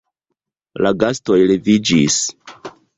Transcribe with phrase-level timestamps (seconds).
[0.87, 2.21] La gastoj leviĝis.